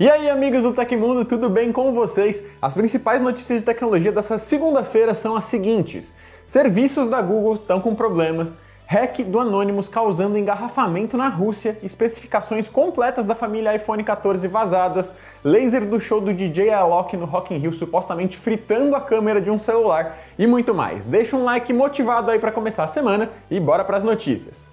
E 0.00 0.08
aí, 0.08 0.30
amigos 0.30 0.62
do 0.62 0.72
Tecmundo, 0.72 1.24
tudo 1.24 1.50
bem 1.50 1.72
com 1.72 1.92
vocês? 1.92 2.46
As 2.62 2.72
principais 2.72 3.20
notícias 3.20 3.58
de 3.58 3.64
tecnologia 3.64 4.12
dessa 4.12 4.38
segunda-feira 4.38 5.12
são 5.12 5.34
as 5.34 5.46
seguintes: 5.46 6.14
serviços 6.46 7.08
da 7.08 7.20
Google 7.20 7.54
estão 7.54 7.80
com 7.80 7.96
problemas, 7.96 8.54
hack 8.86 9.18
do 9.24 9.40
Anonymous 9.40 9.88
causando 9.88 10.38
engarrafamento 10.38 11.16
na 11.16 11.28
Rússia, 11.28 11.76
especificações 11.82 12.68
completas 12.68 13.26
da 13.26 13.34
família 13.34 13.74
iPhone 13.74 14.04
14 14.04 14.46
vazadas, 14.46 15.16
laser 15.42 15.84
do 15.84 15.98
show 15.98 16.20
do 16.20 16.32
DJ 16.32 16.70
Alok 16.70 17.16
no 17.16 17.26
Rock 17.26 17.52
in 17.52 17.58
Rio 17.58 17.72
supostamente 17.72 18.36
fritando 18.36 18.94
a 18.94 19.00
câmera 19.00 19.40
de 19.40 19.50
um 19.50 19.58
celular 19.58 20.16
e 20.38 20.46
muito 20.46 20.72
mais. 20.72 21.06
Deixa 21.06 21.36
um 21.36 21.42
like 21.42 21.72
motivado 21.72 22.30
aí 22.30 22.38
para 22.38 22.52
começar 22.52 22.84
a 22.84 22.88
semana 22.88 23.30
e 23.50 23.58
bora 23.58 23.82
para 23.82 23.96
as 23.96 24.04
notícias. 24.04 24.70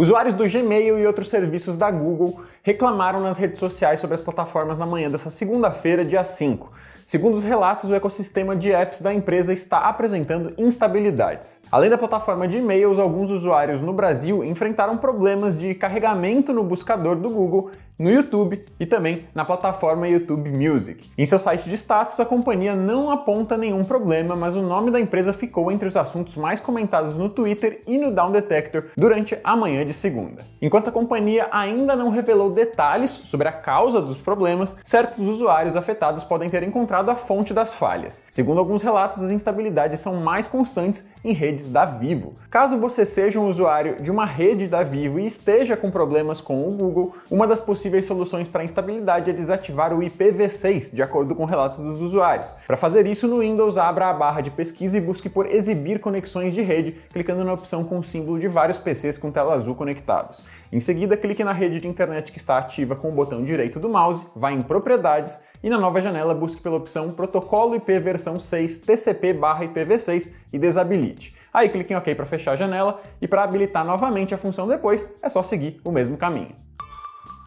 Usuários 0.00 0.34
do 0.34 0.48
Gmail 0.48 0.98
e 0.98 1.06
outros 1.06 1.28
serviços 1.28 1.76
da 1.76 1.90
Google 1.90 2.40
reclamaram 2.62 3.20
nas 3.20 3.36
redes 3.36 3.58
sociais 3.58 4.00
sobre 4.00 4.14
as 4.14 4.22
plataformas 4.22 4.78
na 4.78 4.86
manhã 4.86 5.10
dessa 5.10 5.30
segunda-feira, 5.30 6.02
dia 6.02 6.24
5. 6.24 6.72
Segundo 7.04 7.34
os 7.34 7.44
relatos, 7.44 7.90
o 7.90 7.94
ecossistema 7.94 8.56
de 8.56 8.72
apps 8.72 9.02
da 9.02 9.12
empresa 9.12 9.52
está 9.52 9.80
apresentando 9.80 10.54
instabilidades. 10.56 11.60
Além 11.70 11.90
da 11.90 11.98
plataforma 11.98 12.48
de 12.48 12.56
e-mails, 12.56 12.98
alguns 12.98 13.30
usuários 13.30 13.82
no 13.82 13.92
Brasil 13.92 14.42
enfrentaram 14.42 14.96
problemas 14.96 15.54
de 15.54 15.74
carregamento 15.74 16.50
no 16.50 16.64
buscador 16.64 17.16
do 17.16 17.28
Google 17.28 17.70
no 18.00 18.10
YouTube 18.10 18.64
e 18.80 18.86
também 18.86 19.26
na 19.34 19.44
plataforma 19.44 20.08
YouTube 20.08 20.50
Music. 20.50 21.10
Em 21.18 21.26
seu 21.26 21.38
site 21.38 21.68
de 21.68 21.76
status, 21.76 22.18
a 22.18 22.24
companhia 22.24 22.74
não 22.74 23.10
aponta 23.10 23.58
nenhum 23.58 23.84
problema, 23.84 24.34
mas 24.34 24.56
o 24.56 24.62
nome 24.62 24.90
da 24.90 24.98
empresa 24.98 25.34
ficou 25.34 25.70
entre 25.70 25.86
os 25.86 25.98
assuntos 25.98 26.34
mais 26.34 26.60
comentados 26.60 27.18
no 27.18 27.28
Twitter 27.28 27.82
e 27.86 27.98
no 27.98 28.10
Down 28.10 28.32
Detector 28.32 28.84
durante 28.96 29.38
a 29.44 29.54
manhã 29.54 29.84
de 29.84 29.92
segunda. 29.92 30.42
Enquanto 30.62 30.88
a 30.88 30.92
companhia 30.92 31.46
ainda 31.52 31.94
não 31.94 32.08
revelou 32.08 32.50
detalhes 32.50 33.10
sobre 33.10 33.48
a 33.48 33.52
causa 33.52 34.00
dos 34.00 34.16
problemas, 34.16 34.78
certos 34.82 35.28
usuários 35.28 35.76
afetados 35.76 36.24
podem 36.24 36.48
ter 36.48 36.62
encontrado 36.62 37.10
a 37.10 37.16
fonte 37.16 37.52
das 37.52 37.74
falhas. 37.74 38.22
Segundo 38.30 38.60
alguns 38.60 38.80
relatos, 38.80 39.22
as 39.22 39.30
instabilidades 39.30 40.00
são 40.00 40.16
mais 40.16 40.46
constantes 40.46 41.06
em 41.22 41.34
redes 41.34 41.70
da 41.70 41.84
Vivo. 41.84 42.34
Caso 42.48 42.78
você 42.78 43.04
seja 43.04 43.38
um 43.38 43.46
usuário 43.46 44.00
de 44.00 44.10
uma 44.10 44.24
rede 44.24 44.66
da 44.66 44.82
Vivo 44.82 45.20
e 45.20 45.26
esteja 45.26 45.76
com 45.76 45.90
problemas 45.90 46.40
com 46.40 46.66
o 46.66 46.70
Google, 46.70 47.14
uma 47.30 47.46
das 47.46 47.60
possíveis 47.60 47.89
possíveis 47.90 48.04
soluções 48.04 48.46
para 48.46 48.62
instabilidade 48.62 49.30
é 49.30 49.32
desativar 49.32 49.92
o 49.92 49.98
IPv6, 49.98 50.94
de 50.94 51.02
acordo 51.02 51.34
com 51.34 51.42
o 51.42 51.46
relato 51.46 51.82
dos 51.82 52.00
usuários. 52.00 52.54
Para 52.64 52.76
fazer 52.76 53.04
isso, 53.04 53.26
no 53.26 53.40
Windows, 53.40 53.76
abra 53.76 54.10
a 54.10 54.12
barra 54.12 54.40
de 54.40 54.50
pesquisa 54.50 54.96
e 54.96 55.00
busque 55.00 55.28
por 55.28 55.46
exibir 55.46 55.98
conexões 55.98 56.54
de 56.54 56.62
rede, 56.62 56.92
clicando 57.12 57.42
na 57.42 57.52
opção 57.52 57.82
com 57.82 57.98
o 57.98 58.04
símbolo 58.04 58.38
de 58.38 58.46
vários 58.46 58.78
PCs 58.78 59.18
com 59.18 59.32
tela 59.32 59.54
azul 59.54 59.74
conectados. 59.74 60.44
Em 60.72 60.78
seguida, 60.78 61.16
clique 61.16 61.42
na 61.42 61.52
rede 61.52 61.80
de 61.80 61.88
internet 61.88 62.30
que 62.30 62.38
está 62.38 62.58
ativa 62.58 62.94
com 62.94 63.08
o 63.08 63.12
botão 63.12 63.42
direito 63.42 63.80
do 63.80 63.88
mouse, 63.88 64.28
vá 64.36 64.52
em 64.52 64.62
Propriedades 64.62 65.40
e 65.62 65.68
na 65.68 65.78
nova 65.78 66.00
janela 66.00 66.32
busque 66.32 66.62
pela 66.62 66.76
opção 66.76 67.10
Protocolo 67.10 67.74
IP 67.74 67.98
versão 67.98 68.38
6 68.38 68.78
TCP/IPv6 68.78 70.32
e 70.52 70.58
desabilite. 70.58 71.36
Aí 71.52 71.68
clique 71.68 71.92
em 71.92 71.96
OK 71.96 72.14
para 72.14 72.24
fechar 72.24 72.52
a 72.52 72.56
janela 72.56 73.00
e 73.20 73.26
para 73.26 73.42
habilitar 73.42 73.84
novamente 73.84 74.32
a 74.32 74.38
função 74.38 74.68
depois 74.68 75.16
é 75.20 75.28
só 75.28 75.42
seguir 75.42 75.80
o 75.84 75.90
mesmo 75.90 76.16
caminho. 76.16 76.69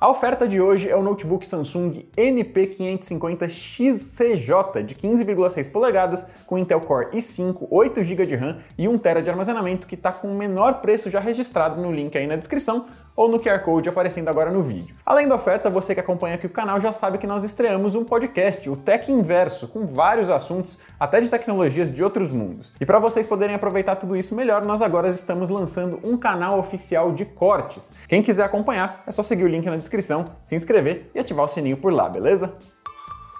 A 0.04 0.10
oferta 0.10 0.46
de 0.46 0.60
hoje 0.60 0.90
é 0.90 0.98
o 0.98 1.02
notebook 1.02 1.48
Samsung 1.48 2.06
NP550XCJ 2.18 4.84
de 4.84 4.96
15,6 4.96 5.72
polegadas 5.72 6.28
com 6.46 6.58
Intel 6.58 6.82
Core 6.82 7.12
i5, 7.14 7.68
8 7.72 8.04
GB 8.04 8.26
de 8.26 8.36
RAM 8.36 8.58
e 8.78 8.86
1 8.86 8.98
TB 8.98 9.22
de 9.22 9.30
armazenamento 9.30 9.88
que 9.88 9.96
está 9.96 10.12
com 10.12 10.30
o 10.30 10.36
menor 10.36 10.82
preço 10.82 11.10
já 11.10 11.22
registrado 11.22 11.82
no 11.82 11.90
link 11.90 12.18
aí 12.18 12.28
na 12.28 12.36
descrição 12.36 12.86
ou 13.16 13.30
no 13.30 13.40
QR 13.40 13.60
Code 13.60 13.90
aparecendo 13.90 14.28
agora 14.28 14.52
no 14.52 14.62
vídeo. 14.62 14.96
Além 15.06 15.28
da 15.28 15.36
oferta, 15.36 15.70
você 15.70 15.94
que 15.94 16.00
acompanha 16.00 16.36
aqui 16.36 16.46
o 16.46 16.50
canal 16.50 16.80
já 16.80 16.92
sabe 16.92 17.18
que 17.18 17.28
nós 17.28 17.44
estreamos 17.44 17.96
um 17.96 18.04
podcast, 18.04 18.70
o 18.70 18.76
Tech 18.76 19.12
Inverso, 19.12 19.68
com 19.68 19.86
vários 19.86 20.30
assuntos, 20.30 20.80
até 21.00 21.22
de 21.22 21.30
tecnologias 21.30 21.94
de 21.94 22.04
outros 22.04 22.32
mundos. 22.32 22.74
E 22.80 22.86
para 22.86 23.00
vocês 23.00 23.28
poderem 23.28 23.56
aproveitar 23.56 23.96
tudo 23.96 24.16
isso 24.16 24.36
melhor, 24.36 24.64
nós 24.64 24.82
agora 24.82 25.08
estamos 25.10 25.50
lançando 25.50 26.00
um 26.04 26.18
canal 26.18 26.60
oficial 26.60 27.12
de 27.12 27.26
cortes. 27.26 27.94
Quem 28.08 28.22
quiser 28.22 28.44
acompanhar, 28.44 29.04
é 29.06 29.12
só 29.12 29.24
seguir 29.24 29.44
o 29.44 29.48
link 29.48 29.66
na 29.66 29.78
descrição 29.78 30.26
se 30.44 30.56
inscrever 30.56 31.10
e 31.14 31.20
ativar 31.20 31.46
o 31.46 31.48
sininho 31.48 31.78
por 31.78 31.92
lá, 31.92 32.10
beleza? 32.10 32.54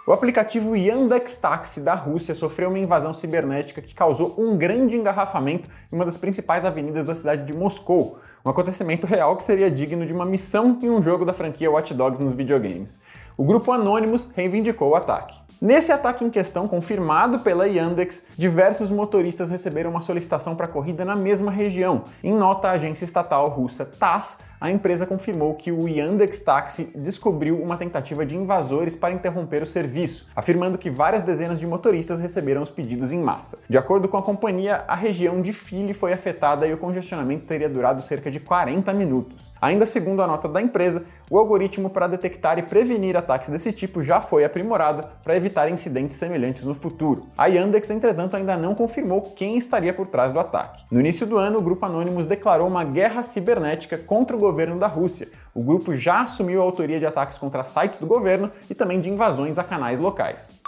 O 0.06 0.12
aplicativo 0.12 0.76
Yandex 0.76 1.38
Taxi 1.38 1.80
da 1.80 1.96
Rússia 1.96 2.36
sofreu 2.36 2.68
uma 2.68 2.78
invasão 2.78 3.14
cibernética 3.14 3.82
que 3.82 3.96
causou 3.96 4.36
um 4.38 4.58
grande 4.58 4.98
engarrafamento 4.98 5.70
em 5.90 5.96
uma 5.96 6.04
das 6.04 6.18
principais 6.18 6.66
avenidas 6.66 7.06
da 7.06 7.16
cidade 7.16 7.46
de 7.46 7.54
Moscou, 7.54 8.20
um 8.44 8.50
acontecimento 8.50 9.08
real 9.08 9.38
que 9.38 9.46
seria 9.46 9.72
digno 9.72 10.06
de 10.06 10.12
uma 10.12 10.26
missão 10.26 10.78
em 10.84 10.90
um 10.90 11.02
jogo 11.02 11.24
da 11.24 11.32
franquia 11.32 11.72
Watch 11.72 11.94
Dogs 11.94 12.22
nos 12.22 12.34
videogames. 12.34 13.02
O 13.38 13.46
grupo 13.46 13.72
Anonymous 13.72 14.30
reivindicou 14.36 14.90
o 14.90 14.96
ataque. 14.96 15.42
Nesse 15.62 15.94
ataque 15.94 16.26
em 16.26 16.30
questão, 16.30 16.68
confirmado 16.68 17.40
pela 17.40 17.66
Yandex, 17.66 18.26
diversos 18.38 18.92
motoristas 18.92 19.50
receberam 19.50 19.92
uma 19.92 20.02
solicitação 20.02 20.58
para 20.58 20.68
corrida 20.68 21.06
na 21.06 21.16
mesma 21.16 21.50
região. 21.50 22.04
Em 22.22 22.34
nota, 22.34 22.68
a 22.68 22.72
agência 22.72 23.06
estatal 23.06 23.48
russa 23.48 23.86
TASS, 23.86 24.40
a 24.64 24.72
empresa 24.72 25.06
confirmou 25.06 25.56
que 25.56 25.74
o 25.74 25.90
Yandex 25.90 26.40
Taxi 26.40 26.90
descobriu 26.96 27.62
uma 27.62 27.76
tentativa 27.76 28.26
de 28.26 28.38
invasores 28.38 28.96
para 28.96 29.14
interromper 29.14 29.62
o 29.62 29.68
serviço, 29.68 30.28
afirmando 30.34 30.78
que 30.78 30.90
várias 30.90 31.22
dezenas 31.22 31.60
de 31.60 31.68
motoristas 31.68 32.18
receberam 32.18 32.62
os 32.62 32.72
pedidos 32.72 33.12
em 33.12 33.20
massa. 33.20 33.60
De 33.68 33.78
acordo 33.78 34.08
com 34.08 34.16
a 34.16 34.22
companhia, 34.22 34.86
a 34.88 34.96
região 34.96 35.42
de 35.42 35.52
Philly 35.52 35.94
foi 35.94 36.14
afetada 36.14 36.66
e 36.66 36.72
o 36.72 36.78
congestionamento 36.78 37.46
teria 37.46 37.68
durado 37.68 38.02
cerca 38.02 38.32
de 38.32 38.40
40 38.40 38.94
minutos. 38.94 39.52
Ainda 39.62 39.86
segundo 39.86 40.22
a 40.22 40.28
nota 40.28 40.48
da 40.48 40.62
empresa, 40.62 41.04
o 41.30 41.38
algoritmo 41.38 41.90
para 41.90 42.08
detectar 42.08 42.58
e 42.58 42.64
prevenir 42.64 43.18
ataques 43.18 43.50
desse 43.50 43.74
tipo 43.74 44.02
já 44.02 44.22
foi 44.22 44.46
aprimorado 44.46 45.06
para 45.26 45.36
evitar 45.36 45.70
incidentes 45.70 46.16
semelhantes 46.16 46.64
no 46.64 46.74
futuro. 46.74 47.26
A 47.38 47.48
Yandex, 47.48 47.90
entretanto, 47.90 48.38
ainda 48.38 48.56
não 48.56 48.76
confirmou 48.76 49.22
quem 49.22 49.58
estaria 49.58 49.94
por 49.94 50.08
trás 50.08 50.32
do 50.32 50.40
ataque. 50.40 50.86
No 50.90 51.02
início 51.02 51.28
do 51.28 51.38
ano, 51.38 51.60
o 51.60 51.62
grupo 51.62 51.86
Anonymous 51.86 52.28
declarou 52.28 52.66
uma 52.66 52.86
guerra 52.86 53.24
cibernética 53.24 53.98
contra 53.98 54.38
o 54.38 54.40
governo 54.40 54.53
da 54.80 54.88
Rússia. 54.88 55.28
O 55.54 55.64
grupo 55.64 55.94
já 55.94 56.22
assumiu 56.22 56.62
a 56.62 56.64
autoria 56.64 57.00
de 57.00 57.06
ataques 57.06 57.38
contra 57.38 57.64
sites 57.64 58.00
do 58.00 58.08
governo 58.08 58.50
e 58.70 58.76
também 58.76 59.02
de 59.02 59.10
invasões 59.10 59.58
a 59.58 59.64
canais 59.64 60.00
locais. 60.00 60.62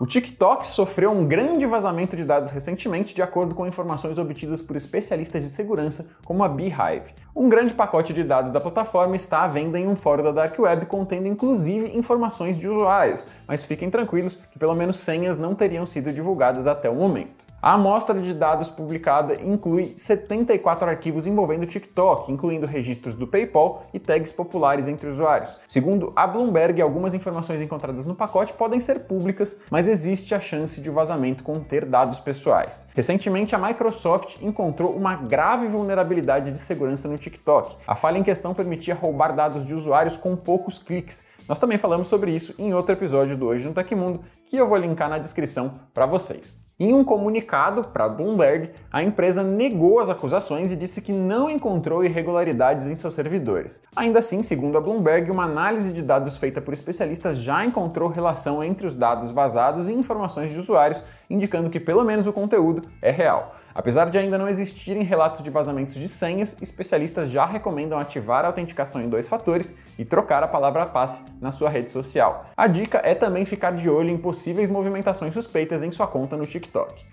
O 0.00 0.06
TikTok 0.06 0.66
sofreu 0.66 1.12
um 1.12 1.24
grande 1.24 1.66
vazamento 1.66 2.16
de 2.16 2.24
dados 2.24 2.50
recentemente, 2.50 3.14
de 3.14 3.22
acordo 3.22 3.54
com 3.54 3.64
informações 3.64 4.18
obtidas 4.18 4.60
por 4.60 4.74
especialistas 4.74 5.44
de 5.44 5.48
segurança 5.48 6.10
como 6.24 6.42
a 6.42 6.48
Beehive. 6.48 7.14
Um 7.34 7.48
grande 7.48 7.72
pacote 7.72 8.12
de 8.12 8.24
dados 8.24 8.50
da 8.50 8.60
plataforma 8.60 9.14
está 9.14 9.44
à 9.44 9.48
venda 9.48 9.78
em 9.78 9.86
um 9.86 9.94
fórum 9.94 10.24
da 10.24 10.32
Dark 10.32 10.58
Web, 10.58 10.86
contendo 10.86 11.28
inclusive 11.28 11.96
informações 11.96 12.58
de 12.58 12.68
usuários, 12.68 13.24
mas 13.46 13.64
fiquem 13.64 13.88
tranquilos 13.88 14.34
que 14.34 14.58
pelo 14.58 14.74
menos 14.74 14.96
senhas 14.96 15.38
não 15.38 15.54
teriam 15.54 15.86
sido 15.86 16.12
divulgadas 16.12 16.66
até 16.66 16.90
o 16.90 16.94
momento. 16.96 17.43
A 17.64 17.72
amostra 17.72 18.20
de 18.20 18.34
dados 18.34 18.68
publicada 18.68 19.40
inclui 19.40 19.94
74 19.96 20.86
arquivos 20.86 21.26
envolvendo 21.26 21.64
TikTok, 21.64 22.30
incluindo 22.30 22.66
registros 22.66 23.14
do 23.14 23.26
PayPal 23.26 23.86
e 23.94 23.98
tags 23.98 24.30
populares 24.30 24.86
entre 24.86 25.08
usuários. 25.08 25.56
Segundo 25.66 26.12
a 26.14 26.26
Bloomberg, 26.26 26.82
algumas 26.82 27.14
informações 27.14 27.62
encontradas 27.62 28.04
no 28.04 28.14
pacote 28.14 28.52
podem 28.52 28.82
ser 28.82 29.06
públicas, 29.06 29.58
mas 29.70 29.88
existe 29.88 30.34
a 30.34 30.40
chance 30.40 30.78
de 30.78 30.90
o 30.90 30.92
vazamento 30.92 31.42
conter 31.42 31.86
dados 31.86 32.20
pessoais. 32.20 32.86
Recentemente, 32.94 33.54
a 33.54 33.58
Microsoft 33.58 34.42
encontrou 34.42 34.94
uma 34.94 35.16
grave 35.16 35.66
vulnerabilidade 35.66 36.50
de 36.50 36.58
segurança 36.58 37.08
no 37.08 37.16
TikTok. 37.16 37.78
A 37.86 37.94
falha 37.94 38.18
em 38.18 38.22
questão 38.22 38.52
permitia 38.52 38.94
roubar 38.94 39.34
dados 39.34 39.64
de 39.64 39.74
usuários 39.74 40.18
com 40.18 40.36
poucos 40.36 40.78
cliques. 40.78 41.24
Nós 41.48 41.58
também 41.58 41.78
falamos 41.78 42.08
sobre 42.08 42.30
isso 42.30 42.54
em 42.58 42.74
outro 42.74 42.92
episódio 42.92 43.38
do 43.38 43.46
Hoje 43.46 43.66
no 43.66 43.72
Tecmundo, 43.72 44.20
que 44.46 44.58
eu 44.58 44.68
vou 44.68 44.76
linkar 44.76 45.08
na 45.08 45.16
descrição 45.16 45.72
para 45.94 46.04
vocês. 46.04 46.63
Em 46.76 46.92
um 46.92 47.04
comunicado 47.04 47.84
para 47.84 48.08
Bloomberg, 48.08 48.70
a 48.90 49.00
empresa 49.00 49.44
negou 49.44 50.00
as 50.00 50.10
acusações 50.10 50.72
e 50.72 50.76
disse 50.76 51.00
que 51.00 51.12
não 51.12 51.48
encontrou 51.48 52.04
irregularidades 52.04 52.88
em 52.88 52.96
seus 52.96 53.14
servidores. 53.14 53.84
Ainda 53.94 54.18
assim, 54.18 54.42
segundo 54.42 54.76
a 54.76 54.80
Bloomberg, 54.80 55.30
uma 55.30 55.44
análise 55.44 55.92
de 55.92 56.02
dados 56.02 56.36
feita 56.36 56.60
por 56.60 56.74
especialistas 56.74 57.38
já 57.38 57.64
encontrou 57.64 58.08
relação 58.08 58.62
entre 58.64 58.88
os 58.88 58.94
dados 58.94 59.30
vazados 59.30 59.88
e 59.88 59.92
informações 59.92 60.50
de 60.50 60.58
usuários, 60.58 61.04
indicando 61.30 61.70
que 61.70 61.78
pelo 61.78 62.02
menos 62.02 62.26
o 62.26 62.32
conteúdo 62.32 62.82
é 63.00 63.12
real. 63.12 63.54
Apesar 63.74 64.08
de 64.08 64.16
ainda 64.16 64.38
não 64.38 64.48
existirem 64.48 65.02
relatos 65.02 65.42
de 65.42 65.50
vazamentos 65.50 65.96
de 65.96 66.06
senhas, 66.06 66.62
especialistas 66.62 67.28
já 67.28 67.44
recomendam 67.44 67.98
ativar 67.98 68.44
a 68.44 68.48
autenticação 68.48 69.02
em 69.02 69.08
dois 69.08 69.28
fatores 69.28 69.76
e 69.98 70.04
trocar 70.04 70.44
a 70.44 70.48
palavra 70.48 70.86
passe 70.86 71.24
na 71.40 71.50
sua 71.50 71.68
rede 71.68 71.90
social. 71.90 72.46
A 72.56 72.68
dica 72.68 73.00
é 73.02 73.16
também 73.16 73.44
ficar 73.44 73.72
de 73.72 73.90
olho 73.90 74.10
em 74.10 74.16
possíveis 74.16 74.70
movimentações 74.70 75.34
suspeitas 75.34 75.82
em 75.82 75.90
sua 75.90 76.06
conta 76.06 76.36
no 76.36 76.46
TikTok. 76.46 77.04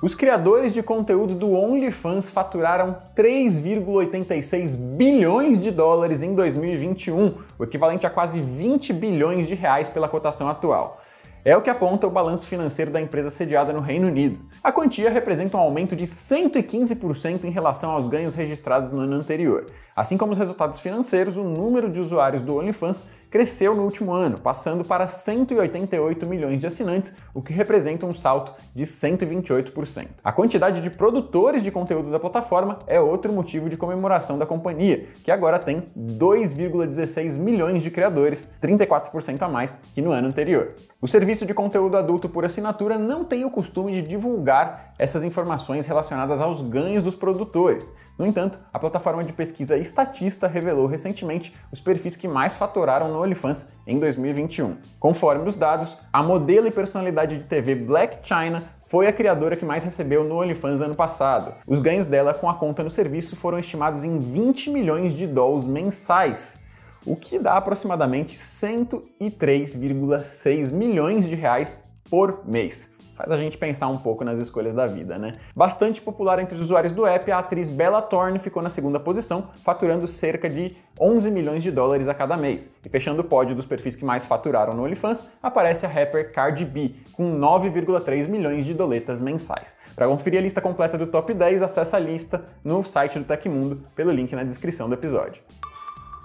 Os 0.00 0.14
criadores 0.14 0.72
de 0.72 0.82
conteúdo 0.82 1.34
do 1.34 1.52
OnlyFans 1.52 2.30
faturaram 2.30 2.96
3,86 3.14 4.78
bilhões 4.96 5.60
de 5.60 5.70
dólares 5.70 6.22
em 6.22 6.34
2021, 6.34 7.34
o 7.58 7.64
equivalente 7.64 8.06
a 8.06 8.10
quase 8.10 8.40
20 8.40 8.94
bilhões 8.94 9.46
de 9.46 9.54
reais 9.54 9.90
pela 9.90 10.08
cotação 10.08 10.48
atual. 10.48 11.00
É 11.42 11.56
o 11.56 11.62
que 11.62 11.70
aponta 11.70 12.06
o 12.06 12.10
balanço 12.10 12.46
financeiro 12.46 12.90
da 12.90 13.00
empresa 13.00 13.30
sediada 13.30 13.72
no 13.72 13.80
Reino 13.80 14.08
Unido. 14.08 14.38
A 14.62 14.70
quantia 14.70 15.08
representa 15.08 15.56
um 15.56 15.60
aumento 15.60 15.96
de 15.96 16.04
115% 16.04 17.44
em 17.44 17.50
relação 17.50 17.92
aos 17.92 18.06
ganhos 18.08 18.34
registrados 18.34 18.90
no 18.90 19.00
ano 19.00 19.16
anterior. 19.16 19.64
Assim 19.96 20.18
como 20.18 20.32
os 20.32 20.38
resultados 20.38 20.80
financeiros, 20.80 21.38
o 21.38 21.42
número 21.42 21.88
de 21.88 21.98
usuários 21.98 22.42
do 22.42 22.56
OnlyFans 22.56 23.06
cresceu 23.30 23.74
no 23.74 23.84
último 23.84 24.12
ano, 24.12 24.38
passando 24.38 24.84
para 24.84 25.06
188 25.06 26.26
milhões 26.26 26.60
de 26.60 26.66
assinantes, 26.66 27.14
o 27.32 27.40
que 27.40 27.52
representa 27.52 28.04
um 28.04 28.12
salto 28.12 28.52
de 28.74 28.84
128%. 28.84 30.08
A 30.24 30.32
quantidade 30.32 30.80
de 30.80 30.90
produtores 30.90 31.62
de 31.62 31.70
conteúdo 31.70 32.10
da 32.10 32.18
plataforma 32.18 32.80
é 32.86 33.00
outro 33.00 33.32
motivo 33.32 33.68
de 33.68 33.76
comemoração 33.76 34.36
da 34.36 34.44
companhia, 34.44 35.06
que 35.22 35.30
agora 35.30 35.58
tem 35.58 35.84
2,16 35.96 37.38
milhões 37.38 37.82
de 37.82 37.90
criadores, 37.90 38.50
34% 38.60 39.42
a 39.42 39.48
mais 39.48 39.78
que 39.94 40.02
no 40.02 40.10
ano 40.10 40.28
anterior. 40.28 40.74
O 41.00 41.08
serviço 41.08 41.46
de 41.46 41.54
conteúdo 41.54 41.96
adulto 41.96 42.28
por 42.28 42.44
assinatura 42.44 42.98
não 42.98 43.24
tem 43.24 43.44
o 43.44 43.50
costume 43.50 43.92
de 43.92 44.02
divulgar 44.02 44.94
essas 44.98 45.22
informações 45.22 45.86
relacionadas 45.86 46.40
aos 46.40 46.60
ganhos 46.62 47.02
dos 47.02 47.14
produtores. 47.14 47.94
No 48.18 48.26
entanto, 48.26 48.58
a 48.72 48.78
plataforma 48.78 49.24
de 49.24 49.32
pesquisa 49.32 49.78
Estatista 49.78 50.46
revelou 50.46 50.86
recentemente 50.86 51.54
os 51.72 51.80
perfis 51.80 52.16
que 52.16 52.28
mais 52.28 52.54
faturaram 52.54 53.08
no 53.08 53.19
OnlyFans 53.20 53.72
em 53.86 53.98
2021. 53.98 54.76
Conforme 54.98 55.46
os 55.46 55.54
dados, 55.54 55.98
a 56.12 56.22
modelo 56.22 56.66
e 56.66 56.70
personalidade 56.70 57.38
de 57.38 57.44
TV 57.44 57.74
Black 57.74 58.26
China 58.26 58.62
foi 58.82 59.06
a 59.06 59.12
criadora 59.12 59.56
que 59.56 59.64
mais 59.64 59.84
recebeu 59.84 60.24
no 60.24 60.40
OnlyFans 60.40 60.80
ano 60.80 60.94
passado. 60.94 61.54
Os 61.66 61.80
ganhos 61.80 62.06
dela 62.06 62.32
com 62.34 62.48
a 62.48 62.54
conta 62.54 62.82
no 62.82 62.90
serviço 62.90 63.36
foram 63.36 63.58
estimados 63.58 64.04
em 64.04 64.18
20 64.18 64.70
milhões 64.70 65.12
de 65.12 65.26
dólares 65.26 65.66
mensais, 65.66 66.60
o 67.06 67.16
que 67.16 67.38
dá 67.38 67.54
aproximadamente 67.54 68.36
103,6 68.36 70.72
milhões 70.72 71.28
de 71.28 71.34
reais 71.34 71.84
por 72.10 72.46
mês 72.46 72.99
faz 73.20 73.30
a 73.32 73.36
gente 73.36 73.58
pensar 73.58 73.88
um 73.88 73.98
pouco 73.98 74.24
nas 74.24 74.38
escolhas 74.38 74.74
da 74.74 74.86
vida, 74.86 75.18
né? 75.18 75.34
Bastante 75.54 76.00
popular 76.00 76.38
entre 76.38 76.54
os 76.54 76.60
usuários 76.60 76.92
do 76.92 77.06
app, 77.06 77.30
a 77.30 77.38
atriz 77.38 77.68
Bella 77.68 78.00
Thorne 78.00 78.38
ficou 78.38 78.62
na 78.62 78.70
segunda 78.70 78.98
posição, 78.98 79.48
faturando 79.62 80.06
cerca 80.06 80.48
de 80.48 80.76
11 80.98 81.30
milhões 81.30 81.62
de 81.62 81.70
dólares 81.70 82.08
a 82.08 82.14
cada 82.14 82.36
mês. 82.36 82.74
E 82.84 82.88
fechando 82.88 83.20
o 83.20 83.24
pódio 83.24 83.54
dos 83.54 83.66
perfis 83.66 83.96
que 83.96 84.04
mais 84.04 84.24
faturaram 84.24 84.74
no 84.74 84.84
OnlyFans, 84.84 85.28
aparece 85.42 85.84
a 85.84 85.88
rapper 85.88 86.32
Cardi 86.32 86.64
B, 86.64 86.92
com 87.12 87.38
9,3 87.38 88.26
milhões 88.28 88.64
de 88.64 88.74
doletas 88.74 89.20
mensais. 89.20 89.76
Para 89.94 90.08
conferir 90.08 90.38
a 90.38 90.42
lista 90.42 90.60
completa 90.60 90.96
do 90.96 91.06
top 91.06 91.34
10, 91.34 91.62
acessa 91.62 91.96
a 91.96 92.00
lista 92.00 92.44
no 92.64 92.82
site 92.84 93.18
do 93.18 93.24
Tecmundo 93.24 93.82
pelo 93.94 94.10
link 94.10 94.34
na 94.34 94.44
descrição 94.44 94.88
do 94.88 94.94
episódio. 94.94 95.42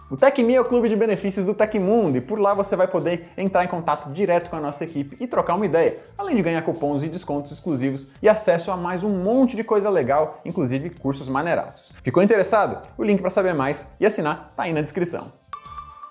O 0.07 0.15
TecMe 0.15 0.53
é 0.53 0.61
o 0.61 0.65
clube 0.65 0.87
de 0.87 0.95
benefícios 0.95 1.47
do 1.47 1.55
Tecmundo 1.55 2.15
e 2.15 2.21
por 2.21 2.39
lá 2.39 2.53
você 2.53 2.75
vai 2.75 2.87
poder 2.87 3.27
entrar 3.35 3.65
em 3.65 3.67
contato 3.67 4.11
direto 4.11 4.51
com 4.51 4.55
a 4.55 4.59
nossa 4.59 4.83
equipe 4.83 5.17
e 5.19 5.25
trocar 5.25 5.55
uma 5.55 5.65
ideia, 5.65 5.97
além 6.15 6.35
de 6.35 6.43
ganhar 6.43 6.61
cupons 6.61 7.01
e 7.01 7.09
descontos 7.09 7.51
exclusivos 7.51 8.11
e 8.21 8.29
acesso 8.29 8.69
a 8.69 8.77
mais 8.77 9.03
um 9.03 9.09
monte 9.09 9.55
de 9.55 9.63
coisa 9.63 9.89
legal, 9.89 10.41
inclusive 10.45 10.91
cursos 10.91 11.27
maneiraços. 11.27 11.91
Ficou 12.03 12.21
interessado? 12.21 12.87
O 12.95 13.03
link 13.03 13.19
para 13.19 13.31
saber 13.31 13.55
mais 13.55 13.89
e 13.99 14.05
assinar 14.05 14.53
tá 14.55 14.61
aí 14.61 14.73
na 14.73 14.81
descrição. 14.81 15.31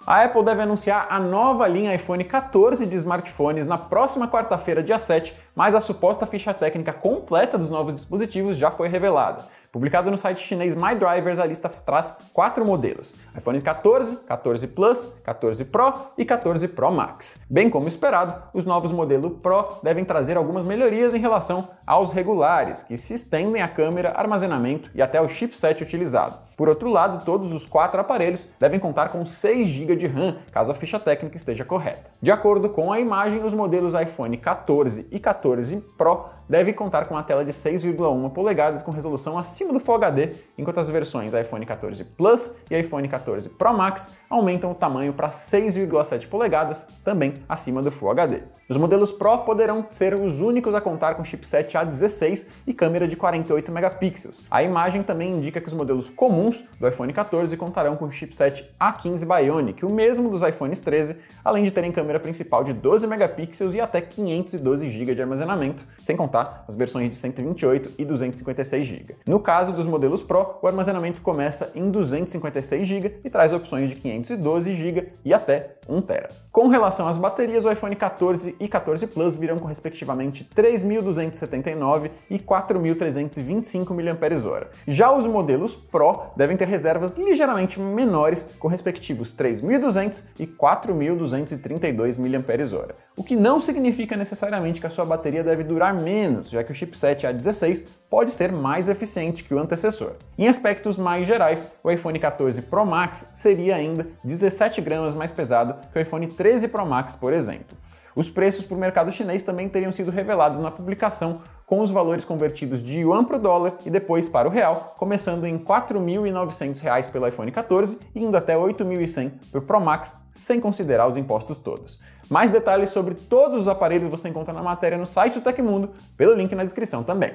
A 0.04 0.24
Apple 0.24 0.44
deve 0.44 0.60
anunciar 0.60 1.06
a 1.08 1.20
nova 1.20 1.66
linha 1.68 1.94
iPhone 1.94 2.24
14 2.24 2.84
de 2.86 2.96
smartphones 2.96 3.64
na 3.64 3.78
próxima 3.78 4.26
quarta-feira, 4.26 4.82
dia 4.82 4.98
7, 4.98 5.34
mas 5.54 5.72
a 5.72 5.80
suposta 5.80 6.26
ficha 6.26 6.52
técnica 6.52 6.92
completa 6.92 7.56
dos 7.56 7.70
novos 7.70 7.94
dispositivos 7.94 8.56
já 8.56 8.72
foi 8.72 8.88
revelada. 8.88 9.44
Publicado 9.74 10.08
no 10.08 10.16
site 10.16 10.40
chinês 10.40 10.76
MyDrivers, 10.76 11.40
a 11.40 11.44
lista 11.44 11.68
traz 11.68 12.16
quatro 12.32 12.64
modelos: 12.64 13.12
iPhone 13.36 13.60
14, 13.60 14.18
14 14.18 14.68
Plus, 14.68 15.10
14 15.24 15.64
Pro 15.64 15.92
e 16.16 16.24
14 16.24 16.68
Pro 16.68 16.92
Max. 16.92 17.40
Bem 17.50 17.68
como 17.68 17.88
esperado, 17.88 18.40
os 18.54 18.64
novos 18.64 18.92
modelos 18.92 19.32
Pro 19.42 19.66
devem 19.82 20.04
trazer 20.04 20.36
algumas 20.36 20.62
melhorias 20.62 21.12
em 21.12 21.18
relação 21.18 21.70
aos 21.84 22.12
regulares, 22.12 22.84
que 22.84 22.96
se 22.96 23.14
estendem 23.14 23.62
a 23.62 23.68
câmera, 23.68 24.12
armazenamento 24.16 24.92
e 24.94 25.02
até 25.02 25.20
o 25.20 25.26
chipset 25.26 25.82
utilizado. 25.82 26.38
Por 26.56 26.68
outro 26.68 26.88
lado, 26.88 27.24
todos 27.24 27.52
os 27.52 27.66
quatro 27.66 28.00
aparelhos 28.00 28.48
devem 28.60 28.78
contar 28.78 29.08
com 29.08 29.26
6 29.26 29.68
GB 29.68 29.96
de 29.96 30.06
RAM, 30.06 30.36
caso 30.52 30.70
a 30.70 30.74
ficha 30.74 31.00
técnica 31.00 31.36
esteja 31.36 31.64
correta. 31.64 32.12
De 32.22 32.30
acordo 32.30 32.68
com 32.68 32.92
a 32.92 33.00
imagem, 33.00 33.44
os 33.44 33.52
modelos 33.52 33.94
iPhone 33.94 34.36
14 34.36 35.08
e 35.10 35.18
14 35.18 35.80
Pro 35.98 36.26
devem 36.48 36.72
contar 36.72 37.06
com 37.06 37.14
uma 37.14 37.22
tela 37.22 37.44
de 37.44 37.52
6,1 37.52 38.30
polegadas 38.30 38.82
com 38.82 38.92
resolução 38.92 39.36
acima 39.36 39.63
do 39.72 39.80
Full 39.80 39.94
HD, 39.94 40.32
enquanto 40.58 40.78
as 40.78 40.90
versões 40.90 41.32
iPhone 41.32 41.64
14 41.64 42.04
Plus 42.04 42.56
e 42.70 42.78
iPhone 42.78 43.08
14 43.08 43.48
Pro 43.48 43.72
Max 43.72 44.12
aumentam 44.28 44.70
o 44.70 44.74
tamanho 44.74 45.12
para 45.12 45.28
6,7 45.28 46.28
polegadas, 46.28 46.86
também 47.02 47.34
acima 47.48 47.80
do 47.80 47.90
Full 47.90 48.10
HD. 48.10 48.42
Os 48.68 48.76
modelos 48.76 49.12
Pro 49.12 49.38
poderão 49.38 49.86
ser 49.90 50.14
os 50.14 50.40
únicos 50.40 50.74
a 50.74 50.80
contar 50.80 51.14
com 51.14 51.24
chipset 51.24 51.76
A16 51.76 52.48
e 52.66 52.74
câmera 52.74 53.08
de 53.08 53.16
48 53.16 53.72
megapixels. 53.72 54.42
A 54.50 54.62
imagem 54.62 55.02
também 55.02 55.32
indica 55.32 55.60
que 55.60 55.68
os 55.68 55.74
modelos 55.74 56.10
comuns 56.10 56.64
do 56.78 56.86
iPhone 56.86 57.12
14 57.12 57.56
contarão 57.56 57.96
com 57.96 58.10
chipset 58.10 58.70
A15 58.78 59.26
Bionic, 59.26 59.84
o 59.84 59.90
mesmo 59.90 60.28
dos 60.28 60.42
iPhones 60.42 60.80
13, 60.80 61.16
além 61.44 61.64
de 61.64 61.70
terem 61.70 61.92
câmera 61.92 62.20
principal 62.20 62.64
de 62.64 62.72
12 62.72 63.06
megapixels 63.06 63.74
e 63.74 63.80
até 63.80 64.00
512 64.00 64.90
GB 64.90 65.14
de 65.14 65.22
armazenamento, 65.22 65.84
sem 65.98 66.16
contar 66.16 66.34
contar 66.34 66.64
as 66.66 66.74
versões 66.74 67.10
de 67.10 67.16
128 67.16 67.92
e 67.98 68.04
256 68.04 68.84
GB. 68.84 69.16
No 69.26 69.38
caso 69.38 69.53
dos 69.62 69.86
modelos 69.86 70.22
Pro, 70.22 70.58
o 70.60 70.66
armazenamento 70.66 71.20
começa 71.20 71.70
em 71.74 71.90
256 71.90 72.86
GB 72.86 73.20
e 73.24 73.30
traz 73.30 73.52
opções 73.52 73.88
de 73.88 73.96
512 73.96 74.74
GB 74.74 75.12
e 75.24 75.32
até 75.32 75.76
1 75.88 76.00
TB. 76.02 76.28
Com 76.50 76.68
relação 76.68 77.08
às 77.08 77.16
baterias, 77.16 77.64
o 77.64 77.72
iPhone 77.72 77.96
14 77.96 78.56
e 78.60 78.68
14 78.68 79.06
Plus 79.08 79.34
virão 79.34 79.58
com 79.58 79.66
respectivamente 79.66 80.48
3.279 80.54 82.10
e 82.30 82.38
4.325 82.38 83.90
mAh. 83.90 84.66
Já 84.86 85.12
os 85.12 85.26
modelos 85.26 85.74
Pro 85.74 86.22
devem 86.36 86.56
ter 86.56 86.68
reservas 86.68 87.16
ligeiramente 87.18 87.80
menores, 87.80 88.56
com 88.58 88.68
respectivos 88.68 89.34
3.200 89.34 90.24
e 90.38 90.46
4.232 90.46 92.18
mAh, 92.18 92.94
o 93.16 93.24
que 93.24 93.36
não 93.36 93.60
significa 93.60 94.16
necessariamente 94.16 94.80
que 94.80 94.86
a 94.86 94.90
sua 94.90 95.04
bateria 95.04 95.42
deve 95.42 95.64
durar 95.64 95.94
menos, 95.94 96.50
já 96.50 96.62
que 96.62 96.72
o 96.72 96.74
chipset 96.74 97.26
A16 97.26 97.86
pode 98.08 98.30
ser 98.30 98.52
mais 98.52 98.88
eficiente 98.88 99.42
que 99.42 99.54
o 99.54 99.58
antecessor. 99.58 100.12
Em 100.38 100.46
aspectos 100.46 100.96
mais 100.96 101.26
gerais, 101.26 101.74
o 101.82 101.90
iPhone 101.90 102.18
14 102.18 102.62
Pro 102.62 102.86
Max 102.86 103.30
seria 103.34 103.74
ainda 103.74 104.06
17 104.22 104.80
gramas 104.80 105.14
mais 105.14 105.32
pesado 105.32 105.73
que 105.92 105.98
o 105.98 106.02
iPhone 106.02 106.26
13 106.26 106.68
Pro 106.68 106.86
Max, 106.86 107.16
por 107.16 107.32
exemplo. 107.32 107.76
Os 108.16 108.28
preços 108.28 108.64
para 108.64 108.76
o 108.76 108.80
mercado 108.80 109.10
chinês 109.10 109.42
também 109.42 109.68
teriam 109.68 109.90
sido 109.90 110.10
revelados 110.10 110.60
na 110.60 110.70
publicação, 110.70 111.42
com 111.66 111.80
os 111.80 111.90
valores 111.90 112.24
convertidos 112.24 112.82
de 112.82 113.00
yuan 113.00 113.24
para 113.24 113.36
o 113.36 113.40
dólar 113.40 113.74
e 113.84 113.90
depois 113.90 114.28
para 114.28 114.46
o 114.46 114.50
real, 114.50 114.94
começando 114.96 115.44
em 115.44 115.56
R$ 115.56 115.64
4.900 115.64 117.10
pelo 117.10 117.26
iPhone 117.26 117.50
14 117.50 117.98
e 118.14 118.22
indo 118.22 118.36
até 118.36 118.54
R$ 118.54 118.72
8.100 118.72 119.32
para 119.50 119.58
o 119.58 119.62
Pro 119.62 119.80
Max, 119.80 120.18
sem 120.32 120.60
considerar 120.60 121.08
os 121.08 121.16
impostos 121.16 121.58
todos. 121.58 121.98
Mais 122.30 122.50
detalhes 122.50 122.90
sobre 122.90 123.14
todos 123.14 123.62
os 123.62 123.68
aparelhos 123.68 124.10
você 124.10 124.28
encontra 124.28 124.52
na 124.52 124.62
matéria 124.62 124.98
no 124.98 125.06
site 125.06 125.34
do 125.34 125.40
Tecmundo, 125.40 125.90
pelo 126.16 126.34
link 126.34 126.54
na 126.54 126.64
descrição 126.64 127.02
também. 127.02 127.32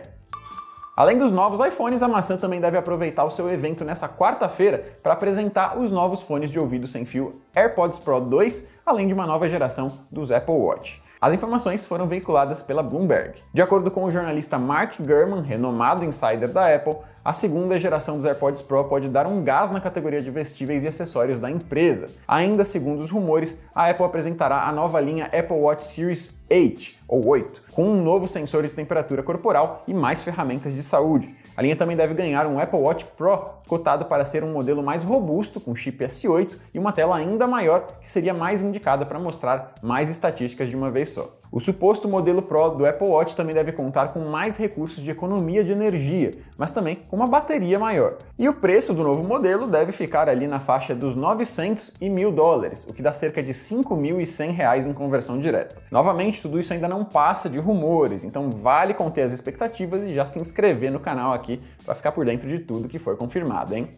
Além 0.99 1.17
dos 1.17 1.31
novos 1.31 1.65
iPhones, 1.65 2.03
a 2.03 2.09
maçã 2.09 2.35
também 2.35 2.59
deve 2.59 2.77
aproveitar 2.77 3.23
o 3.23 3.29
seu 3.29 3.49
evento 3.49 3.85
nessa 3.85 4.09
quarta-feira 4.09 4.97
para 5.01 5.13
apresentar 5.13 5.79
os 5.79 5.89
novos 5.89 6.21
fones 6.21 6.51
de 6.51 6.59
ouvido 6.59 6.89
sem 6.89 7.05
fio 7.05 7.41
AirPods 7.55 7.99
Pro 7.99 8.19
2, 8.19 8.69
além 8.85 9.07
de 9.07 9.13
uma 9.13 9.25
nova 9.25 9.47
geração 9.47 9.93
dos 10.11 10.29
Apple 10.29 10.55
Watch. 10.55 11.01
As 11.21 11.33
informações 11.33 11.85
foram 11.85 12.07
veiculadas 12.07 12.63
pela 12.63 12.81
Bloomberg. 12.81 13.39
De 13.53 13.61
acordo 13.61 13.91
com 13.91 14.05
o 14.05 14.11
jornalista 14.11 14.57
Mark 14.57 14.93
Gurman, 15.01 15.41
renomado 15.41 16.05
insider 16.05 16.47
da 16.47 16.73
Apple, 16.73 16.95
a 17.25 17.33
segunda 17.33 17.77
geração 17.77 18.15
dos 18.15 18.25
AirPods 18.25 18.61
Pro 18.61 18.85
pode 18.85 19.09
dar 19.09 19.27
um 19.27 19.43
gás 19.43 19.69
na 19.69 19.81
categoria 19.81 20.21
de 20.21 20.31
vestíveis 20.31 20.85
e 20.85 20.87
acessórios 20.87 21.37
da 21.37 21.51
empresa. 21.51 22.07
Ainda 22.25 22.63
segundo 22.63 23.01
os 23.01 23.11
rumores, 23.11 23.61
a 23.75 23.89
Apple 23.89 24.05
apresentará 24.05 24.63
a 24.63 24.71
nova 24.71 25.01
linha 25.01 25.25
Apple 25.25 25.57
Watch 25.57 25.85
Series 25.85 26.41
8 26.49 26.99
ou 27.07 27.27
8, 27.27 27.63
com 27.73 27.83
um 27.83 28.01
novo 28.01 28.25
sensor 28.25 28.63
de 28.63 28.69
temperatura 28.69 29.21
corporal 29.21 29.83
e 29.87 29.93
mais 29.93 30.23
ferramentas 30.23 30.73
de 30.73 30.81
saúde. 30.81 31.35
A 31.57 31.61
linha 31.61 31.75
também 31.75 31.97
deve 31.97 32.13
ganhar 32.13 32.47
um 32.47 32.57
Apple 32.57 32.79
Watch 32.79 33.05
Pro, 33.17 33.37
cotado 33.67 34.05
para 34.05 34.23
ser 34.23 34.43
um 34.43 34.53
modelo 34.53 34.81
mais 34.81 35.03
robusto, 35.03 35.59
com 35.59 35.75
chip 35.75 36.03
S8 36.03 36.55
e 36.73 36.79
uma 36.79 36.93
tela 36.93 37.17
ainda 37.17 37.45
maior, 37.45 37.85
que 37.99 38.09
seria 38.09 38.33
mais 38.33 38.61
indicada 38.61 39.05
para 39.05 39.19
mostrar 39.19 39.75
mais 39.81 40.09
estatísticas 40.09 40.69
de 40.69 40.75
uma 40.77 40.89
vez 40.89 41.08
só. 41.09 41.39
O 41.51 41.59
suposto 41.59 42.07
modelo 42.07 42.43
Pro 42.43 42.69
do 42.69 42.85
Apple 42.85 43.07
Watch 43.07 43.35
também 43.35 43.55
deve 43.55 43.71
contar 43.71 44.09
com 44.09 44.19
mais 44.19 44.55
recursos 44.55 45.03
de 45.03 45.09
economia 45.09 45.63
de 45.63 45.71
energia, 45.71 46.35
mas 46.55 46.69
também 46.69 46.99
com 47.09 47.15
uma 47.15 47.25
bateria 47.25 47.79
maior. 47.79 48.17
E 48.37 48.47
o 48.47 48.53
preço 48.53 48.93
do 48.93 49.03
novo 49.03 49.23
modelo 49.23 49.65
deve 49.65 49.91
ficar 49.91 50.29
ali 50.29 50.45
na 50.45 50.59
faixa 50.59 50.93
dos 50.93 51.15
900 51.15 51.95
e 51.99 52.07
1000 52.07 52.31
dólares, 52.31 52.87
o 52.87 52.93
que 52.93 53.01
dá 53.01 53.11
cerca 53.11 53.41
de 53.41 53.51
5.100 53.51 54.51
reais 54.51 54.85
em 54.85 54.93
conversão 54.93 55.39
direta. 55.39 55.75
Novamente, 55.89 56.39
tudo 56.39 56.59
isso 56.59 56.71
ainda 56.71 56.87
não 56.87 57.03
passa 57.03 57.49
de 57.49 57.57
rumores, 57.57 58.23
então 58.23 58.51
vale 58.51 58.93
conter 58.93 59.23
as 59.23 59.31
expectativas 59.31 60.03
e 60.03 60.13
já 60.13 60.27
se 60.27 60.37
inscrever 60.37 60.91
no 60.91 60.99
canal 60.99 61.33
aqui 61.33 61.59
para 61.83 61.95
ficar 61.95 62.11
por 62.11 62.25
dentro 62.25 62.47
de 62.47 62.59
tudo 62.59 62.87
que 62.87 62.99
for 62.99 63.17
confirmado, 63.17 63.75
hein? 63.75 63.89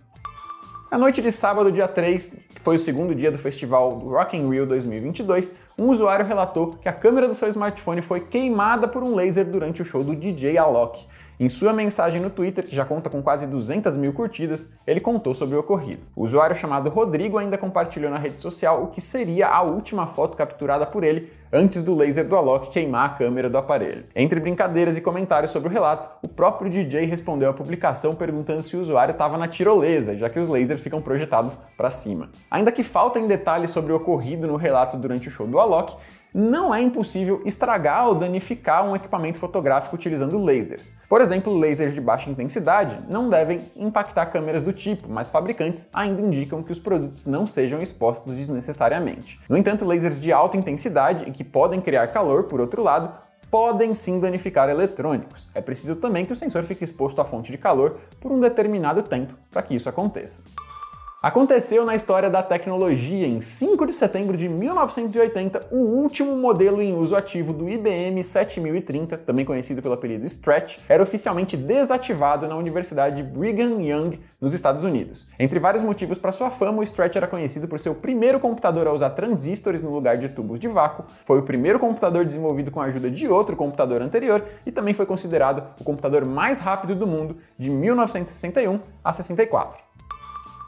Na 0.91 0.98
noite 0.98 1.21
de 1.21 1.31
sábado, 1.31 1.71
dia 1.71 1.88
3, 1.88 2.38
que 2.50 2.60
foi 2.60 2.75
o 2.75 2.79
segundo 2.79 3.15
dia 3.15 3.31
do 3.31 3.38
festival 3.38 3.95
do 3.95 4.10
Rock 4.10 4.36
in 4.36 4.50
Rio 4.50 4.65
2022, 4.65 5.55
um 5.79 5.88
usuário 5.88 6.25
relatou 6.25 6.71
que 6.71 6.89
a 6.89 6.91
câmera 6.91 7.29
do 7.29 7.33
seu 7.33 7.48
smartphone 7.48 8.01
foi 8.01 8.19
queimada 8.19 8.89
por 8.89 9.01
um 9.01 9.15
laser 9.15 9.45
durante 9.45 9.81
o 9.81 9.86
show 9.86 10.03
do 10.03 10.13
DJ 10.13 10.57
Alok. 10.57 11.07
Em 11.41 11.50
sua 11.50 11.74
mensagem 11.74 12.21
no 12.21 12.29
Twitter, 12.29 12.63
que 12.63 12.75
já 12.75 12.86
conta 12.86 13.10
com 13.10 13.19
quase 13.19 13.48
200 13.48 13.98
mil 13.98 14.13
curtidas, 14.13 14.71
ele 14.86 15.00
contou 15.00 15.33
sobre 15.33 15.55
o 15.55 15.60
ocorrido. 15.60 16.03
O 16.15 16.24
usuário 16.24 16.55
chamado 16.55 16.88
Rodrigo 16.88 17.39
ainda 17.39 17.57
compartilhou 17.57 18.12
na 18.12 18.19
rede 18.19 18.39
social 18.39 18.83
o 18.83 18.89
que 18.89 19.01
seria 19.01 19.48
a 19.48 19.63
última 19.63 20.05
foto 20.05 20.38
capturada 20.38 20.86
por 20.86 21.03
ele 21.03 21.31
antes 21.51 21.81
do 21.81 21.95
laser 21.95 22.27
do 22.27 22.36
Alok 22.36 22.69
queimar 22.69 23.07
a 23.07 23.13
câmera 23.13 23.50
do 23.50 23.57
aparelho. 23.57 24.05
Entre 24.15 24.39
brincadeiras 24.39 24.98
e 24.98 25.01
comentários 25.01 25.50
sobre 25.50 25.67
o 25.67 25.71
relato, 25.71 26.12
o 26.21 26.27
próprio 26.27 26.69
DJ 26.69 27.05
respondeu 27.05 27.50
à 27.50 27.53
publicação 27.53 28.13
perguntando 28.13 28.62
se 28.62 28.77
o 28.77 28.79
usuário 28.79 29.13
estava 29.13 29.36
na 29.36 29.48
tirolesa, 29.48 30.15
já 30.15 30.29
que 30.29 30.39
os 30.39 30.48
lasers 30.48 30.81
ficam 30.81 31.01
projetados 31.01 31.60
para 31.75 31.89
cima. 31.89 32.29
Ainda 32.51 32.71
que 32.71 32.83
faltem 32.83 33.25
detalhes 33.25 33.71
sobre 33.71 33.91
o 33.91 33.95
ocorrido 33.95 34.45
no 34.45 34.57
relato 34.57 34.95
durante 34.95 35.27
o 35.27 35.31
show 35.31 35.48
do 35.48 35.60
Alok, 35.60 35.98
não 36.33 36.73
é 36.73 36.81
impossível 36.81 37.41
estragar 37.45 38.07
ou 38.07 38.15
danificar 38.15 38.88
um 38.88 38.95
equipamento 38.95 39.38
fotográfico 39.38 39.95
utilizando 39.95 40.41
lasers. 40.43 40.93
Por 41.09 41.19
exemplo, 41.19 41.57
lasers 41.57 41.93
de 41.93 42.00
baixa 42.00 42.29
intensidade 42.29 42.97
não 43.09 43.29
devem 43.29 43.59
impactar 43.75 44.27
câmeras 44.27 44.63
do 44.63 44.71
tipo, 44.71 45.09
mas 45.09 45.29
fabricantes 45.29 45.89
ainda 45.93 46.21
indicam 46.21 46.63
que 46.63 46.71
os 46.71 46.79
produtos 46.79 47.27
não 47.27 47.45
sejam 47.45 47.81
expostos 47.81 48.35
desnecessariamente. 48.35 49.39
No 49.50 49.57
entanto, 49.57 49.85
lasers 49.85 50.19
de 50.19 50.31
alta 50.31 50.57
intensidade 50.57 51.25
e 51.27 51.31
que 51.31 51.43
podem 51.43 51.81
criar 51.81 52.07
calor, 52.07 52.43
por 52.43 52.61
outro 52.61 52.81
lado, 52.81 53.11
podem 53.50 53.93
sim 53.93 54.19
danificar 54.21 54.69
eletrônicos. 54.69 55.50
É 55.53 55.61
preciso 55.61 55.97
também 55.97 56.25
que 56.25 56.31
o 56.31 56.35
sensor 56.35 56.63
fique 56.63 56.85
exposto 56.85 57.19
à 57.19 57.25
fonte 57.25 57.51
de 57.51 57.57
calor 57.57 58.00
por 58.21 58.31
um 58.31 58.39
determinado 58.39 59.03
tempo 59.03 59.33
para 59.51 59.61
que 59.61 59.75
isso 59.75 59.89
aconteça. 59.89 60.41
Aconteceu 61.21 61.85
na 61.85 61.95
história 61.95 62.31
da 62.31 62.41
tecnologia 62.41 63.27
em 63.27 63.41
5 63.41 63.85
de 63.85 63.93
setembro 63.93 64.35
de 64.35 64.49
1980 64.49 65.67
o 65.69 65.77
último 65.77 66.35
modelo 66.35 66.81
em 66.81 66.97
uso 66.97 67.15
ativo 67.15 67.53
do 67.53 67.69
IBM 67.69 68.23
7030, 68.23 69.19
também 69.19 69.45
conhecido 69.45 69.83
pelo 69.83 69.93
apelido 69.93 70.25
Stretch, 70.25 70.79
era 70.89 71.03
oficialmente 71.03 71.55
desativado 71.55 72.47
na 72.47 72.55
Universidade 72.55 73.21
Brigham 73.21 73.79
Young, 73.83 74.19
nos 74.41 74.55
Estados 74.55 74.83
Unidos. 74.83 75.29
Entre 75.37 75.59
vários 75.59 75.83
motivos 75.83 76.17
para 76.17 76.31
sua 76.31 76.49
fama, 76.49 76.79
o 76.79 76.83
Stretch 76.83 77.17
era 77.17 77.27
conhecido 77.27 77.67
por 77.67 77.79
ser 77.79 77.89
o 77.89 77.95
primeiro 77.95 78.39
computador 78.39 78.87
a 78.87 78.91
usar 78.91 79.11
transistores 79.11 79.83
no 79.83 79.91
lugar 79.91 80.17
de 80.17 80.27
tubos 80.27 80.59
de 80.59 80.67
vácuo, 80.67 81.05
foi 81.23 81.37
o 81.37 81.43
primeiro 81.43 81.77
computador 81.77 82.25
desenvolvido 82.25 82.71
com 82.71 82.81
a 82.81 82.85
ajuda 82.85 83.11
de 83.11 83.27
outro 83.27 83.55
computador 83.55 84.01
anterior 84.01 84.43
e 84.65 84.71
também 84.71 84.95
foi 84.95 85.05
considerado 85.05 85.63
o 85.79 85.83
computador 85.83 86.25
mais 86.25 86.59
rápido 86.59 86.95
do 86.95 87.05
mundo 87.05 87.37
de 87.59 87.69
1961 87.69 88.79
a 89.03 89.13
64. 89.13 89.90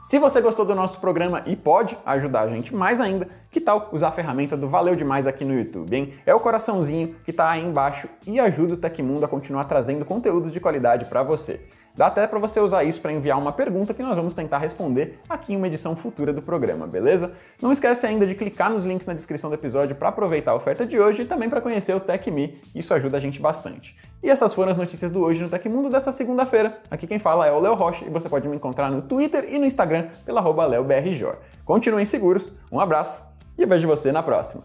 Se 0.05 0.19
você 0.19 0.41
gostou 0.41 0.65
do 0.65 0.75
nosso 0.75 0.99
programa 0.99 1.43
e 1.45 1.55
pode 1.55 1.97
ajudar 2.05 2.41
a 2.41 2.47
gente 2.49 2.75
mais 2.75 2.99
ainda, 2.99 3.25
que 3.49 3.61
tal 3.61 3.87
usar 3.93 4.09
a 4.09 4.11
ferramenta 4.11 4.57
do 4.57 4.67
Valeu 4.67 4.97
Demais 4.97 5.25
aqui 5.25 5.45
no 5.45 5.57
YouTube, 5.57 5.95
hein? 5.95 6.13
É 6.25 6.35
o 6.35 6.41
coraçãozinho 6.41 7.15
que 7.23 7.31
está 7.31 7.49
aí 7.49 7.63
embaixo 7.63 8.09
e 8.27 8.37
ajuda 8.37 8.73
o 8.73 8.77
Tecmundo 8.77 9.23
a 9.23 9.29
continuar 9.29 9.63
trazendo 9.63 10.03
conteúdos 10.03 10.51
de 10.51 10.59
qualidade 10.59 11.05
para 11.05 11.23
você. 11.23 11.61
Dá 11.95 12.07
até 12.07 12.25
para 12.25 12.39
você 12.39 12.59
usar 12.59 12.83
isso 12.83 12.99
para 13.01 13.11
enviar 13.11 13.37
uma 13.37 13.51
pergunta 13.51 13.93
que 13.93 14.01
nós 14.01 14.17
vamos 14.17 14.33
tentar 14.33 14.57
responder 14.57 15.19
aqui 15.29 15.53
em 15.53 15.57
uma 15.57 15.67
edição 15.67 15.95
futura 15.95 16.33
do 16.33 16.41
programa, 16.41 16.87
beleza? 16.87 17.33
Não 17.61 17.71
esquece 17.71 18.07
ainda 18.07 18.25
de 18.25 18.33
clicar 18.33 18.71
nos 18.71 18.83
links 18.83 19.05
na 19.05 19.13
descrição 19.13 19.49
do 19.49 19.53
episódio 19.53 19.95
para 19.95 20.09
aproveitar 20.09 20.51
a 20.51 20.55
oferta 20.55 20.85
de 20.87 20.99
hoje 20.99 21.21
e 21.21 21.25
também 21.25 21.49
para 21.49 21.61
conhecer 21.61 21.95
o 21.95 21.99
TechMe, 21.99 22.59
isso 22.73 22.93
ajuda 22.93 23.17
a 23.17 23.19
gente 23.19 23.39
bastante. 23.39 23.95
E 24.23 24.29
essas 24.29 24.53
foram 24.53 24.71
as 24.71 24.77
notícias 24.77 25.11
do 25.11 25.21
Hoje 25.21 25.43
no 25.43 25.49
Tecmundo 25.49 25.89
dessa 25.89 26.11
segunda-feira. 26.11 26.79
Aqui 26.89 27.05
quem 27.05 27.19
fala 27.19 27.45
é 27.45 27.51
o 27.51 27.59
Léo 27.59 27.75
Rocha 27.75 28.05
e 28.05 28.09
você 28.09 28.27
pode 28.27 28.47
me 28.47 28.55
encontrar 28.55 28.89
no 28.89 29.01
Twitter 29.01 29.45
e 29.47 29.59
no 29.59 29.65
Instagram 29.65 30.07
pela 30.25 30.39
arroba 30.39 30.65
LeoBRJ. 30.65 31.33
Continuem 31.63 32.05
seguros, 32.05 32.51
um 32.71 32.79
abraço 32.79 33.27
e 33.57 33.65
vejo 33.65 33.87
você 33.87 34.11
na 34.11 34.23
próxima. 34.23 34.63